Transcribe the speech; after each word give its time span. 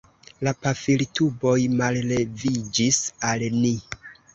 La 0.47 0.53
pafiltuboj 0.65 1.55
malleviĝis 1.75 3.03
al 3.33 3.51
ni. 3.65 3.77